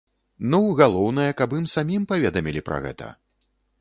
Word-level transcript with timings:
Ну, 0.53 0.59
галоўнае, 0.79 1.27
каб 1.41 1.53
ім 1.59 1.67
самім 1.75 2.07
паведамілі 2.13 2.61
пра 2.71 2.77
гэта. 2.87 3.15